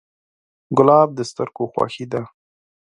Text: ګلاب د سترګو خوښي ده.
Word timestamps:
ګلاب 0.77 1.09
د 1.15 1.19
سترګو 1.29 1.63
خوښي 1.73 2.05
ده. 2.11 2.21